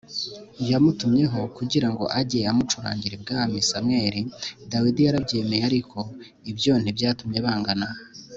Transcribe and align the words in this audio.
Yamutumyeho 0.69 1.41
kugira 1.57 1.87
ngo 1.93 2.03
ajye 2.19 2.39
amucurangira 2.51 3.13
ibwami 3.19 3.57
samweli 3.69 4.21
dawidi 4.71 5.01
yarabyemeye 5.05 5.63
ariko 5.69 5.97
ibyo 6.51 6.73
ntibyatumye 6.81 7.39
bangana 7.45 7.87